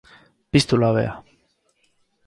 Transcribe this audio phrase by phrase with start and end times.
[0.55, 1.15] Piztu labea.